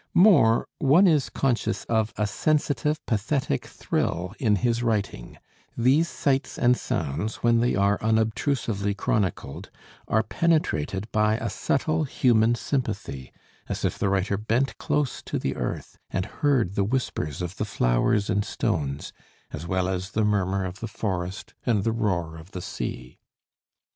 More, 0.15 0.67
one 0.79 1.05
is 1.05 1.29
conscious 1.29 1.83
of 1.83 2.11
a 2.17 2.25
sensitive, 2.25 3.05
pathetic 3.05 3.67
thrill 3.67 4.33
in 4.39 4.55
his 4.55 4.81
writing; 4.81 5.37
these 5.77 6.07
sights 6.09 6.57
and 6.57 6.75
sounds, 6.75 7.43
when 7.43 7.59
they 7.59 7.75
are 7.75 8.01
unobtrusively 8.01 8.95
chronicled, 8.95 9.69
are 10.07 10.23
penetrated 10.23 11.05
by 11.11 11.35
a 11.37 11.51
subtle 11.51 12.05
human 12.05 12.55
sympathy, 12.55 13.31
as 13.69 13.85
if 13.85 13.99
the 13.99 14.09
writer 14.09 14.37
bent 14.37 14.75
close 14.79 15.21
to 15.21 15.37
the 15.37 15.55
earth 15.55 15.99
and 16.09 16.25
heard 16.25 16.73
the 16.73 16.83
whispers 16.83 17.39
of 17.39 17.57
the 17.57 17.65
flowers 17.65 18.27
and 18.27 18.43
stones, 18.43 19.13
as 19.51 19.67
well 19.67 19.87
as 19.87 20.13
the 20.13 20.25
murmur 20.25 20.65
of 20.65 20.79
the 20.79 20.87
forest 20.87 21.53
and 21.63 21.83
the 21.83 21.91
roar 21.91 22.37
of 22.37 22.53
the 22.53 22.61
sea. 22.63 23.19